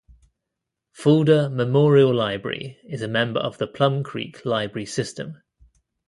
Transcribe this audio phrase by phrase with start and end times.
[0.93, 5.43] Fulda Memorial Library is a member of the Plum Creek Library System.